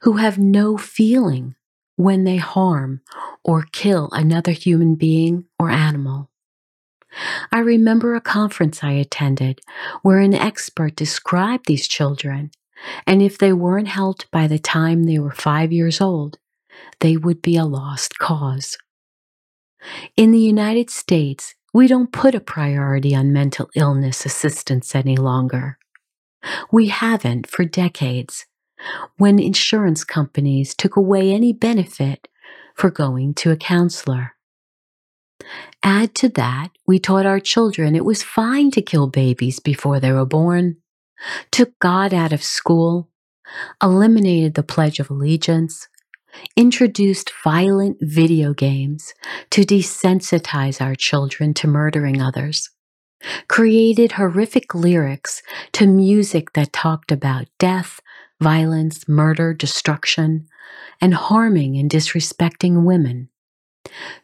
who 0.02 0.14
have 0.14 0.38
no 0.38 0.78
feeling 0.78 1.56
when 2.00 2.24
they 2.24 2.38
harm 2.38 3.02
or 3.44 3.66
kill 3.74 4.08
another 4.14 4.54
human 4.54 4.96
being 4.96 5.44
or 5.60 5.70
animal. 5.70 6.30
I 7.52 7.60
remember 7.60 8.16
a 8.16 8.22
conference 8.22 8.82
I 8.82 8.92
attended 8.92 9.60
where 10.02 10.20
an 10.20 10.34
expert 10.34 10.96
described 10.96 11.66
these 11.66 11.90
children, 11.90 12.52
and 13.06 13.22
if 13.22 13.38
they 13.38 13.52
weren't 13.52 13.90
helped 13.90 14.32
by 14.32 14.48
the 14.48 14.58
time 14.60 15.04
they 15.04 15.20
were 15.20 15.34
five 15.34 15.74
years 15.74 16.00
old, 16.00 16.38
they 17.02 17.18
would 17.18 17.42
be 17.42 17.58
a 17.58 17.66
lost 17.66 18.18
cause. 18.18 18.78
In 20.16 20.32
the 20.32 20.40
United 20.40 20.90
States, 20.90 21.54
we 21.74 21.86
don't 21.88 22.14
put 22.14 22.34
a 22.34 22.40
priority 22.40 23.14
on 23.14 23.34
mental 23.34 23.70
illness 23.76 24.26
assistance 24.26 24.96
any 24.96 25.18
longer. 25.18 25.78
We 26.72 26.88
haven't 26.88 27.46
for 27.46 27.66
decades 27.66 28.46
when 29.18 29.40
insurance 29.40 30.04
companies 30.04 30.74
took 30.76 30.96
away 30.96 31.32
any 31.32 31.54
benefit 31.54 32.28
for 32.76 32.90
going 32.90 33.34
to 33.36 33.52
a 33.52 33.58
counselor. 33.58 34.36
Add 35.84 36.16
to 36.16 36.30
that, 36.30 36.70
we 36.86 37.00
taught 37.00 37.26
our 37.26 37.40
children 37.40 37.96
it 37.96 38.06
was 38.06 38.24
fine 38.24 38.72
to 38.72 38.82
kill 38.82 39.08
babies 39.08 39.60
before 39.60 40.00
they 40.00 40.12
were 40.12 40.26
born, 40.26 40.78
took 41.52 41.78
God 41.80 42.14
out 42.14 42.34
of 42.34 42.44
school, 42.44 43.10
eliminated 43.82 44.54
the 44.54 44.64
Pledge 44.64 45.00
of 45.00 45.10
Allegiance, 45.10 45.88
introduced 46.56 47.32
violent 47.44 47.98
video 48.02 48.54
games 48.54 49.14
to 49.50 49.62
desensitize 49.62 50.82
our 50.82 50.96
children 50.96 51.54
to 51.56 51.68
murdering 51.68 52.22
others, 52.22 52.70
created 53.48 54.14
horrific 54.14 54.74
lyrics 54.76 55.42
to 55.74 55.88
music 55.88 56.54
that 56.54 56.74
talked 56.74 57.12
about 57.12 57.48
death, 57.58 58.00
violence, 58.42 59.08
murder, 59.08 59.54
destruction, 59.54 60.48
and 61.02 61.14
harming 61.14 61.78
and 61.78 61.90
disrespecting 61.90 62.84
women. 62.84 63.30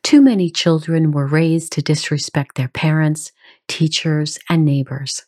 Too 0.03 0.21
many 0.21 0.49
children 0.49 1.11
were 1.11 1.27
raised 1.27 1.73
to 1.73 1.81
disrespect 1.81 2.55
their 2.55 2.67
parents, 2.67 3.31
teachers, 3.67 4.37
and 4.49 4.65
neighbors. 4.65 5.25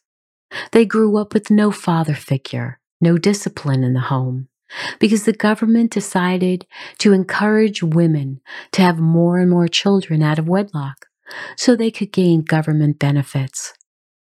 They 0.72 0.86
grew 0.86 1.17
up 1.17 1.34
with 1.34 1.50
no 1.50 1.72
father 1.72 2.13
figure, 2.13 2.79
no 3.01 3.17
discipline 3.17 3.84
in 3.84 3.94
the 3.94 4.00
home, 4.01 4.48
because 5.00 5.25
the 5.25 5.34
government 5.34 5.91
decided 5.91 6.65
to 7.00 7.13
encourage 7.13 7.84
women 7.84 8.41
to 8.74 8.82
have 8.82 9.00
more 9.00 9.38
and 9.38 9.50
more 9.50 9.67
children 9.67 10.22
out 10.22 10.39
of 10.39 10.48
wedlock 10.48 11.08
so 11.58 11.75
they 11.75 11.91
could 11.91 12.12
gain 12.12 12.41
government 12.41 13.00
benefits. 13.00 13.74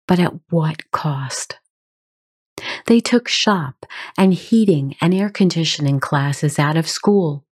But 0.06 0.20
at 0.20 0.32
what 0.50 0.90
cost? 0.90 1.58
They 2.87 3.00
took 3.00 3.28
shop 3.28 3.87
and 4.16 4.34
heating 4.34 4.96
and 5.00 5.14
air 5.14 5.30
conditioning 5.30 6.00
classes 6.00 6.58
out 6.58 6.76
of 6.76 6.88
school, 6.88 7.44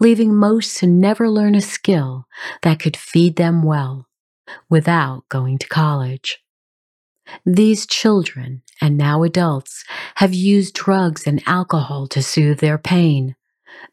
leaving 0.00 0.34
most 0.34 0.78
to 0.78 0.86
never 0.86 1.28
learn 1.28 1.54
a 1.54 1.60
skill 1.60 2.26
that 2.62 2.80
could 2.80 2.96
feed 2.96 3.36
them 3.36 3.62
well 3.62 4.08
without 4.68 5.28
going 5.28 5.58
to 5.58 5.68
college. 5.68 6.42
These 7.46 7.86
children, 7.86 8.62
and 8.80 8.98
now 8.98 9.22
adults, 9.22 9.84
have 10.16 10.34
used 10.34 10.74
drugs 10.74 11.26
and 11.26 11.42
alcohol 11.46 12.06
to 12.08 12.22
soothe 12.22 12.58
their 12.58 12.78
pain, 12.78 13.36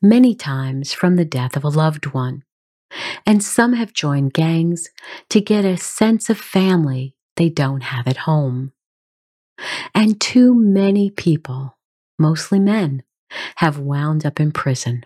many 0.01 0.35
times 0.35 0.93
from 0.93 1.15
the 1.15 1.25
death 1.25 1.55
of 1.55 1.63
a 1.63 1.69
loved 1.69 2.07
one. 2.07 2.43
And 3.25 3.43
some 3.43 3.73
have 3.73 3.93
joined 3.93 4.33
gangs 4.33 4.89
to 5.29 5.39
get 5.39 5.63
a 5.63 5.77
sense 5.77 6.29
of 6.29 6.39
family 6.39 7.15
they 7.35 7.49
don't 7.49 7.83
have 7.83 8.07
at 8.07 8.17
home. 8.17 8.73
And 9.93 10.19
too 10.19 10.53
many 10.53 11.09
people, 11.09 11.77
mostly 12.17 12.59
men, 12.59 13.03
have 13.57 13.79
wound 13.79 14.25
up 14.25 14.39
in 14.39 14.51
prison. 14.51 15.05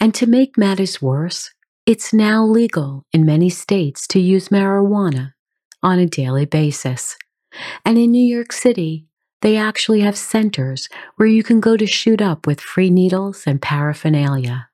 And 0.00 0.14
to 0.14 0.26
make 0.26 0.56
matters 0.56 1.02
worse, 1.02 1.50
it's 1.86 2.12
now 2.12 2.44
legal 2.44 3.06
in 3.12 3.24
many 3.24 3.48
states 3.48 4.06
to 4.08 4.20
use 4.20 4.50
marijuana 4.50 5.32
on 5.82 5.98
a 5.98 6.06
daily 6.06 6.44
basis. 6.44 7.16
And 7.84 7.96
in 7.96 8.12
New 8.12 8.24
York 8.24 8.52
City, 8.52 9.06
they 9.40 9.56
actually 9.56 10.00
have 10.00 10.16
centers 10.16 10.88
where 11.16 11.28
you 11.28 11.42
can 11.42 11.60
go 11.60 11.76
to 11.76 11.86
shoot 11.86 12.20
up 12.20 12.46
with 12.46 12.60
free 12.60 12.90
needles 12.90 13.44
and 13.46 13.62
paraphernalia. 13.62 14.68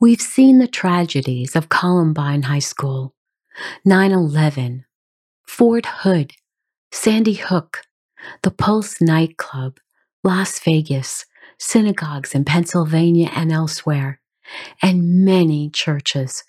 We've 0.00 0.20
seen 0.20 0.58
the 0.58 0.68
tragedies 0.68 1.56
of 1.56 1.68
Columbine 1.68 2.42
High 2.42 2.60
School, 2.60 3.14
9 3.84 4.12
11, 4.12 4.84
Fort 5.46 5.86
Hood, 5.86 6.32
Sandy 6.94 7.34
Hook, 7.34 7.82
the 8.42 8.50
Pulse 8.50 9.00
nightclub, 9.00 9.78
Las 10.22 10.60
Vegas, 10.60 11.24
synagogues 11.58 12.34
in 12.34 12.44
Pennsylvania 12.44 13.30
and 13.34 13.50
elsewhere, 13.50 14.20
and 14.82 15.24
many 15.24 15.70
churches. 15.70 16.44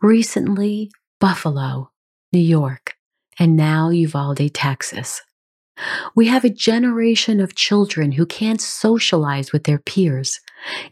Recently, 0.00 0.90
Buffalo, 1.20 1.90
New 2.32 2.40
York, 2.40 2.94
and 3.38 3.54
now 3.54 3.90
Uvalde, 3.90 4.52
Texas. 4.54 5.20
We 6.16 6.26
have 6.28 6.44
a 6.44 6.50
generation 6.50 7.38
of 7.38 7.54
children 7.54 8.12
who 8.12 8.24
can't 8.24 8.62
socialize 8.62 9.52
with 9.52 9.64
their 9.64 9.78
peers, 9.78 10.40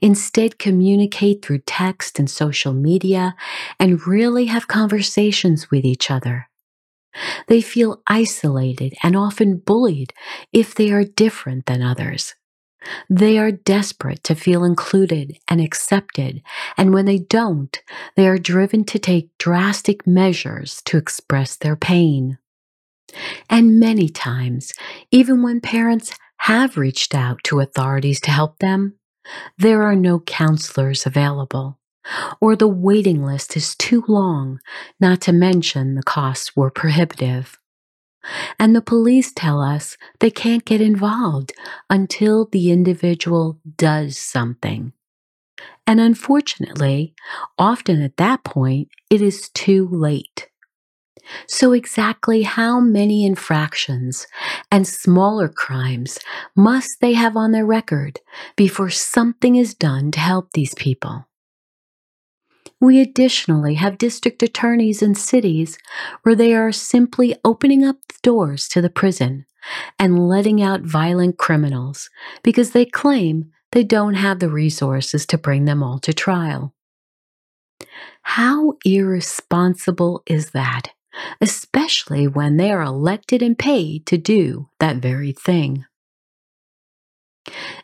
instead, 0.02 0.58
communicate 0.58 1.42
through 1.42 1.62
text 1.66 2.18
and 2.18 2.28
social 2.28 2.74
media, 2.74 3.34
and 3.80 4.06
really 4.06 4.44
have 4.46 4.68
conversations 4.68 5.70
with 5.70 5.86
each 5.86 6.10
other. 6.10 6.48
They 7.48 7.60
feel 7.60 8.02
isolated 8.06 8.94
and 9.02 9.16
often 9.16 9.58
bullied 9.58 10.12
if 10.52 10.74
they 10.74 10.90
are 10.90 11.04
different 11.04 11.66
than 11.66 11.82
others. 11.82 12.34
They 13.08 13.38
are 13.38 13.52
desperate 13.52 14.24
to 14.24 14.34
feel 14.34 14.64
included 14.64 15.38
and 15.48 15.60
accepted, 15.60 16.42
and 16.76 16.92
when 16.92 17.04
they 17.06 17.18
don't, 17.18 17.80
they 18.16 18.26
are 18.26 18.38
driven 18.38 18.84
to 18.86 18.98
take 18.98 19.36
drastic 19.38 20.06
measures 20.06 20.82
to 20.86 20.96
express 20.96 21.56
their 21.56 21.76
pain. 21.76 22.38
And 23.48 23.78
many 23.78 24.08
times, 24.08 24.72
even 25.10 25.42
when 25.42 25.60
parents 25.60 26.16
have 26.38 26.76
reached 26.76 27.14
out 27.14 27.44
to 27.44 27.60
authorities 27.60 28.20
to 28.22 28.30
help 28.30 28.58
them, 28.58 28.94
there 29.58 29.82
are 29.82 29.94
no 29.94 30.18
counselors 30.18 31.06
available, 31.06 31.78
or 32.40 32.56
the 32.56 32.68
waiting 32.68 33.24
list 33.24 33.56
is 33.56 33.74
too 33.76 34.04
long, 34.08 34.60
not 35.00 35.20
to 35.22 35.32
mention 35.32 35.94
the 35.94 36.02
costs 36.02 36.56
were 36.56 36.70
prohibitive. 36.70 37.58
And 38.58 38.74
the 38.74 38.82
police 38.82 39.32
tell 39.32 39.60
us 39.60 39.96
they 40.20 40.30
can't 40.30 40.64
get 40.64 40.80
involved 40.80 41.52
until 41.90 42.46
the 42.46 42.70
individual 42.70 43.60
does 43.76 44.16
something. 44.16 44.92
And 45.86 46.00
unfortunately, 46.00 47.14
often 47.58 48.02
at 48.02 48.16
that 48.16 48.44
point, 48.44 48.88
it 49.10 49.20
is 49.20 49.48
too 49.50 49.88
late. 49.90 50.48
So, 51.46 51.72
exactly 51.72 52.42
how 52.42 52.80
many 52.80 53.24
infractions 53.24 54.26
and 54.72 54.86
smaller 54.86 55.48
crimes 55.48 56.18
must 56.56 56.90
they 57.00 57.12
have 57.12 57.36
on 57.36 57.52
their 57.52 57.66
record 57.66 58.20
before 58.56 58.90
something 58.90 59.54
is 59.54 59.74
done 59.74 60.10
to 60.12 60.20
help 60.20 60.50
these 60.52 60.74
people? 60.74 61.26
We 62.82 63.00
additionally 63.00 63.74
have 63.74 63.96
district 63.96 64.42
attorneys 64.42 65.02
in 65.02 65.14
cities 65.14 65.78
where 66.24 66.34
they 66.34 66.52
are 66.52 66.72
simply 66.72 67.36
opening 67.44 67.84
up 67.84 67.98
the 68.08 68.18
doors 68.24 68.68
to 68.70 68.82
the 68.82 68.90
prison 68.90 69.46
and 70.00 70.28
letting 70.28 70.60
out 70.60 70.80
violent 70.80 71.38
criminals 71.38 72.10
because 72.42 72.72
they 72.72 72.84
claim 72.84 73.52
they 73.70 73.84
don't 73.84 74.14
have 74.14 74.40
the 74.40 74.48
resources 74.48 75.24
to 75.26 75.38
bring 75.38 75.64
them 75.64 75.80
all 75.80 76.00
to 76.00 76.12
trial. 76.12 76.74
How 78.22 78.74
irresponsible 78.84 80.24
is 80.26 80.50
that, 80.50 80.88
especially 81.40 82.26
when 82.26 82.56
they 82.56 82.72
are 82.72 82.82
elected 82.82 83.42
and 83.42 83.56
paid 83.56 84.06
to 84.06 84.18
do 84.18 84.70
that 84.80 84.96
very 84.96 85.30
thing? 85.30 85.84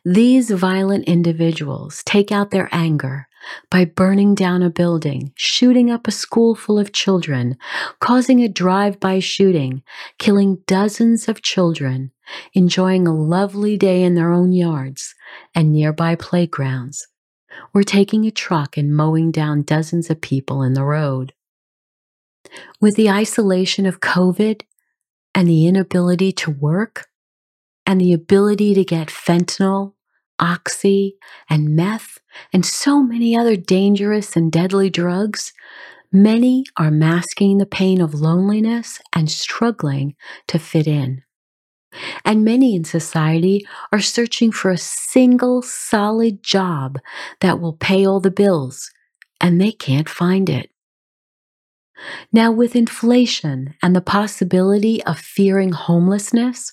These 0.04 0.50
violent 0.50 1.04
individuals 1.04 2.02
take 2.04 2.32
out 2.32 2.50
their 2.50 2.68
anger 2.72 3.27
by 3.70 3.84
burning 3.84 4.34
down 4.34 4.62
a 4.62 4.70
building, 4.70 5.32
shooting 5.34 5.90
up 5.90 6.06
a 6.06 6.12
school 6.12 6.54
full 6.54 6.78
of 6.78 6.92
children, 6.92 7.56
causing 8.00 8.40
a 8.40 8.48
drive 8.48 8.98
by 9.00 9.18
shooting, 9.18 9.82
killing 10.18 10.58
dozens 10.66 11.28
of 11.28 11.42
children, 11.42 12.10
enjoying 12.54 13.06
a 13.06 13.14
lovely 13.14 13.76
day 13.76 14.02
in 14.02 14.14
their 14.14 14.32
own 14.32 14.52
yards 14.52 15.14
and 15.54 15.72
nearby 15.72 16.14
playgrounds, 16.14 17.06
or 17.74 17.82
taking 17.82 18.24
a 18.26 18.30
truck 18.30 18.76
and 18.76 18.94
mowing 18.94 19.30
down 19.30 19.62
dozens 19.62 20.10
of 20.10 20.20
people 20.20 20.62
in 20.62 20.74
the 20.74 20.84
road. 20.84 21.32
With 22.80 22.96
the 22.96 23.10
isolation 23.10 23.86
of 23.86 24.00
COVID 24.00 24.62
and 25.34 25.48
the 25.48 25.66
inability 25.66 26.32
to 26.32 26.50
work, 26.50 27.08
and 27.88 28.02
the 28.02 28.12
ability 28.12 28.74
to 28.74 28.84
get 28.84 29.08
fentanyl, 29.08 29.94
oxy, 30.38 31.16
and 31.48 31.74
meth, 31.76 32.18
and 32.52 32.64
so 32.64 33.02
many 33.02 33.36
other 33.36 33.56
dangerous 33.56 34.36
and 34.36 34.52
deadly 34.52 34.90
drugs, 34.90 35.52
many 36.12 36.64
are 36.76 36.90
masking 36.90 37.58
the 37.58 37.66
pain 37.66 38.00
of 38.00 38.14
loneliness 38.14 39.00
and 39.14 39.30
struggling 39.30 40.14
to 40.46 40.58
fit 40.58 40.86
in. 40.86 41.22
And 42.24 42.44
many 42.44 42.76
in 42.76 42.84
society 42.84 43.66
are 43.92 44.00
searching 44.00 44.52
for 44.52 44.70
a 44.70 44.78
single 44.78 45.62
solid 45.62 46.42
job 46.42 46.98
that 47.40 47.60
will 47.60 47.72
pay 47.72 48.06
all 48.06 48.20
the 48.20 48.30
bills, 48.30 48.90
and 49.40 49.60
they 49.60 49.72
can't 49.72 50.08
find 50.08 50.50
it. 50.50 50.70
Now, 52.32 52.52
with 52.52 52.76
inflation 52.76 53.74
and 53.82 53.96
the 53.96 54.00
possibility 54.00 55.02
of 55.04 55.18
fearing 55.18 55.72
homelessness, 55.72 56.72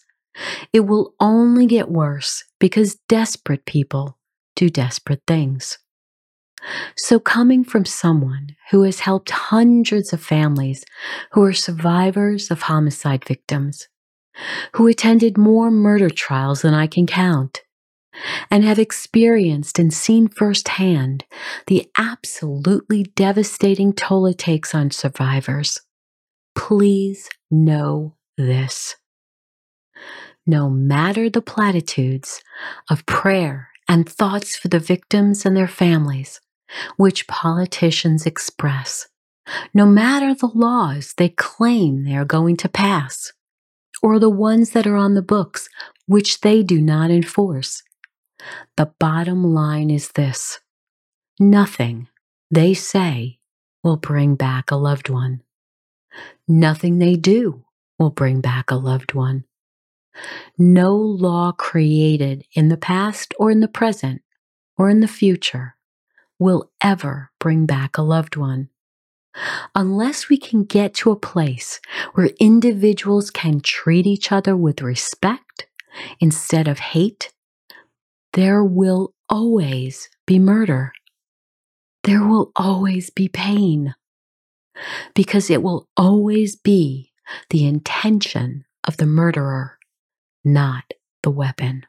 it 0.74 0.82
will 0.82 1.14
only 1.20 1.66
get 1.66 1.90
worse 1.90 2.44
because 2.60 2.96
desperate 3.08 3.66
people 3.66 4.18
do 4.56 4.70
desperate 4.70 5.22
things. 5.28 5.78
So, 6.98 7.20
coming 7.20 7.64
from 7.64 7.86
someone 7.86 8.56
who 8.72 8.84
has 8.84 9.02
helped 9.02 9.30
hundreds 9.30 10.14
of 10.14 10.22
families 10.22 10.84
who 11.32 11.44
are 11.44 11.54
survivors 11.54 12.50
of 12.50 12.64
homicide 12.64 13.24
victims, 13.24 13.88
who 14.74 14.88
attended 14.88 15.38
more 15.38 15.70
murder 15.70 16.10
trials 16.10 16.62
than 16.64 16.74
I 16.74 16.88
can 16.88 17.06
count, 17.06 17.62
and 18.50 18.64
have 18.64 18.80
experienced 18.80 19.78
and 19.78 19.94
seen 19.94 20.28
firsthand 20.28 21.26
the 21.68 21.90
absolutely 21.98 23.04
devastating 23.04 23.94
toll 23.94 24.26
it 24.26 24.38
takes 24.38 24.74
on 24.74 24.90
survivors, 24.92 25.82
please 26.56 27.30
know 27.52 28.16
this 28.38 28.96
no 30.46 30.70
matter 30.70 31.30
the 31.30 31.42
platitudes 31.42 32.42
of 32.90 33.06
prayer 33.06 33.70
and 33.88 34.08
thoughts 34.08 34.56
for 34.56 34.68
the 34.68 34.80
victims 34.80 35.46
and 35.46 35.56
their 35.56 35.68
families, 35.68 36.40
which 36.98 37.28
politicians 37.28 38.26
express, 38.26 39.08
no 39.74 39.86
matter 39.86 40.34
the 40.34 40.52
laws 40.54 41.14
they 41.18 41.30
claim 41.30 42.04
they 42.04 42.16
are 42.16 42.26
going 42.26 42.58
to 42.58 42.70
pass, 42.70 43.32
or 44.02 44.20
the 44.20 44.30
ones 44.30 44.72
that 44.72 44.88
are 44.88 44.96
on 44.96 45.14
the 45.14 45.22
books 45.22 45.70
which 46.08 46.42
they 46.42 46.62
do 46.62 46.82
not 46.82 47.10
enforce. 47.10 47.84
The 48.78 48.92
bottom 49.00 49.44
line 49.44 49.90
is 49.90 50.10
this 50.10 50.60
nothing 51.40 52.08
they 52.52 52.74
say 52.74 53.40
will 53.84 53.98
bring 53.98 54.36
back 54.36 54.72
a 54.72 54.76
loved 54.76 55.10
one. 55.10 55.42
Nothing 56.48 57.00
they 57.00 57.16
do 57.16 57.66
will 57.98 58.10
bring 58.10 58.42
back 58.42 58.72
a 58.72 58.76
loved 58.76 59.14
one. 59.14 59.46
No 60.58 60.96
law 60.96 61.52
created 61.52 62.46
in 62.54 62.70
the 62.70 62.78
past 62.78 63.34
or 63.38 63.52
in 63.52 63.60
the 63.60 63.68
present 63.68 64.22
or 64.78 64.90
in 64.90 65.00
the 65.00 65.08
future 65.08 65.76
will 66.40 66.72
ever 66.82 67.32
bring 67.40 67.66
back 67.66 67.98
a 67.98 68.02
loved 68.02 68.36
one. 68.36 68.70
Unless 69.74 70.30
we 70.30 70.38
can 70.38 70.64
get 70.64 70.94
to 70.96 71.12
a 71.12 71.20
place 71.20 71.82
where 72.14 72.30
individuals 72.40 73.30
can 73.30 73.60
treat 73.60 74.08
each 74.08 74.32
other 74.32 74.56
with 74.56 74.82
respect 74.82 75.68
instead 76.20 76.68
of 76.68 76.80
hate, 76.80 77.34
there 78.34 78.64
will 78.64 79.14
always 79.30 80.10
be 80.26 80.40
murder. 80.40 80.94
There 82.04 82.24
will 82.24 82.52
always 82.56 83.10
be 83.10 83.28
pain 83.28 83.96
because 85.14 85.50
it 85.50 85.64
will 85.64 85.88
always 85.98 86.56
be 86.56 87.12
the 87.50 87.66
intention 87.66 88.66
of 88.84 88.98
the 88.98 89.06
murderer 89.06 89.75
not 90.46 90.94
the 91.24 91.32
weapon. 91.32 91.86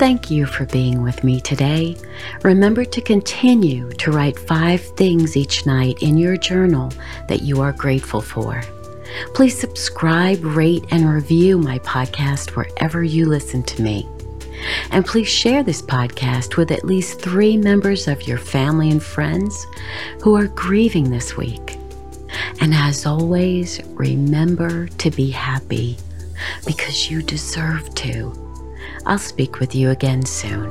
Thank 0.00 0.30
you 0.30 0.46
for 0.46 0.64
being 0.64 1.02
with 1.02 1.22
me 1.24 1.42
today. 1.42 1.94
Remember 2.42 2.86
to 2.86 3.00
continue 3.02 3.90
to 3.90 4.10
write 4.10 4.38
five 4.38 4.80
things 4.96 5.36
each 5.36 5.66
night 5.66 5.98
in 6.00 6.16
your 6.16 6.38
journal 6.38 6.90
that 7.28 7.42
you 7.42 7.60
are 7.60 7.72
grateful 7.72 8.22
for. 8.22 8.62
Please 9.34 9.58
subscribe, 9.58 10.42
rate, 10.42 10.84
and 10.90 11.12
review 11.12 11.58
my 11.58 11.78
podcast 11.80 12.56
wherever 12.56 13.04
you 13.04 13.26
listen 13.26 13.62
to 13.64 13.82
me. 13.82 14.08
And 14.90 15.04
please 15.04 15.28
share 15.28 15.62
this 15.62 15.82
podcast 15.82 16.56
with 16.56 16.70
at 16.70 16.84
least 16.84 17.20
three 17.20 17.56
members 17.56 18.08
of 18.08 18.26
your 18.26 18.38
family 18.38 18.90
and 18.90 19.02
friends 19.02 19.66
who 20.22 20.34
are 20.34 20.48
grieving 20.48 21.10
this 21.10 21.36
week. 21.36 21.79
And 22.60 22.74
as 22.74 23.06
always, 23.06 23.80
remember 23.88 24.88
to 24.88 25.10
be 25.10 25.30
happy 25.30 25.96
because 26.66 27.10
you 27.10 27.22
deserve 27.22 27.94
to. 27.96 28.32
I'll 29.06 29.18
speak 29.18 29.60
with 29.60 29.74
you 29.74 29.90
again 29.90 30.24
soon. 30.24 30.70